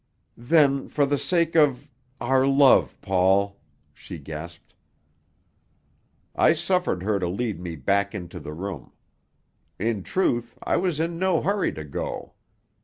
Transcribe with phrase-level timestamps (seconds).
[0.43, 3.59] "Then for the sake of our love, Paul!"
[3.93, 4.73] she gasped.
[6.35, 8.93] I suffered her to lead me back into the room.
[9.77, 12.33] In truth, I was in no hurry to go.